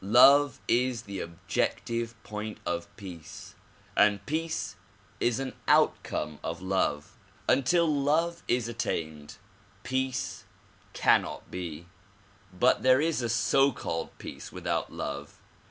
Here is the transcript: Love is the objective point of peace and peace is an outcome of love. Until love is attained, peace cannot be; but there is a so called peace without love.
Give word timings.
Love 0.03 0.59
is 0.67 1.03
the 1.03 1.19
objective 1.19 2.15
point 2.23 2.57
of 2.65 2.87
peace 2.97 3.53
and 3.95 4.25
peace 4.25 4.75
is 5.19 5.39
an 5.39 5.53
outcome 5.67 6.39
of 6.43 6.59
love. 6.59 7.19
Until 7.47 7.85
love 7.85 8.41
is 8.47 8.67
attained, 8.67 9.37
peace 9.83 10.45
cannot 10.93 11.51
be; 11.51 11.85
but 12.51 12.81
there 12.81 12.99
is 12.99 13.21
a 13.21 13.29
so 13.29 13.71
called 13.71 14.09
peace 14.17 14.51
without 14.51 14.91
love. 14.91 15.37